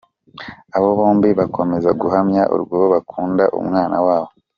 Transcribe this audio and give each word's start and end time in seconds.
Aba 0.77 0.89
bombi 0.97 1.29
bakomeza 1.39 1.89
guhamya 2.01 2.43
urwo 2.55 2.77
bakunda 2.93 3.43
umwana 3.59 3.97
wabo. 4.07 4.29